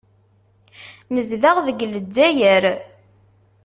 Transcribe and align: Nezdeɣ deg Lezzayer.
Nezdeɣ 1.13 1.57
deg 1.67 1.79
Lezzayer. 1.93 2.63